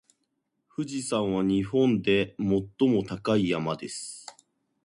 [0.75, 4.25] 富士山は日本で最も高い山です。